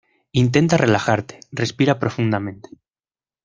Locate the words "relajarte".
0.77-1.39